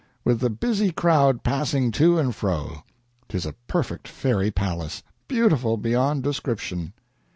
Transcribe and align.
with 0.25 0.39
the 0.39 0.49
busy 0.49 0.91
crowd 0.91 1.43
passing 1.43 1.91
to 1.91 2.17
and 2.17 2.33
fro 2.35 2.83
'tis 3.29 3.45
a 3.45 3.53
perfect 3.67 4.07
fairy 4.07 4.49
palace 4.49 5.03
beautiful 5.27 5.77
beyond 5.77 6.23
description. 6.23 6.91